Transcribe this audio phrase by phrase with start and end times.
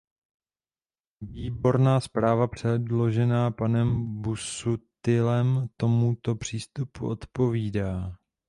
[1.21, 8.17] Výborná zpráva předložená panem Busuttilem tomuto přístupu odpovídá.